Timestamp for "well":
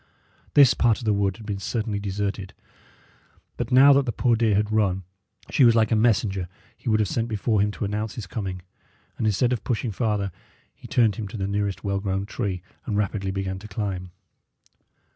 11.83-11.99